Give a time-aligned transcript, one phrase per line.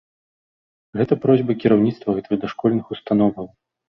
[1.01, 3.45] Гэта просьба кіраўніцтва гэтых дашкольных установаў.